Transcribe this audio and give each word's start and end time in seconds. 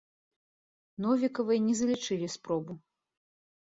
Новікавай 1.07 1.59
не 1.69 1.79
залічылі 1.83 2.35
спробу. 2.41 2.73